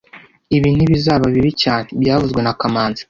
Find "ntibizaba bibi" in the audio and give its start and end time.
0.75-1.51